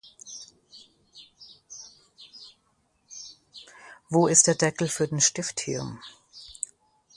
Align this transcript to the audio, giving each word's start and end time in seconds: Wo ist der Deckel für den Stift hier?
Wo 4.09 4.25
ist 4.27 4.47
der 4.47 4.55
Deckel 4.55 4.87
für 4.87 5.07
den 5.07 5.21
Stift 5.21 5.59
hier? 5.59 5.95